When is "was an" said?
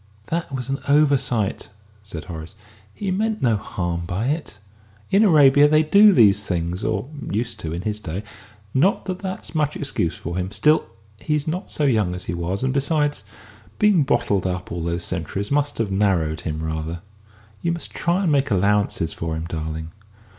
0.51-0.79